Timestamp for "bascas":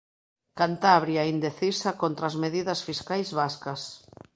3.39-3.81